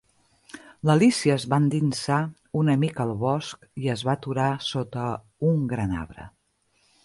L'Alícia 0.89 1.33
es 1.41 1.45
va 1.51 1.59
endinsar 1.63 2.17
una 2.61 2.75
mica 2.85 3.05
al 3.05 3.13
bosc 3.27 3.69
i 3.85 3.93
es 3.97 4.07
va 4.11 4.15
aturar 4.17 4.49
sota 4.73 5.07
un 5.53 5.65
gran 5.77 5.97
arbre. 6.03 6.31